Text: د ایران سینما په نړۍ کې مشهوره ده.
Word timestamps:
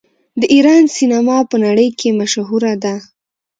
د 0.39 0.41
ایران 0.53 0.83
سینما 0.97 1.37
په 1.49 1.55
نړۍ 1.65 1.89
کې 1.99 2.17
مشهوره 2.19 2.73
ده. 2.83 2.95